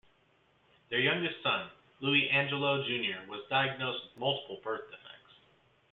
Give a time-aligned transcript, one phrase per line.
[0.89, 1.69] Their youngest son,
[2.01, 5.33] Louie Angelo Junior was diagnosed with multiple birth defects.